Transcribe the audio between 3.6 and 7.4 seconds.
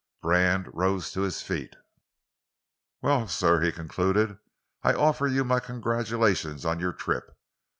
he concluded, "I offer you my congratulations on your trip.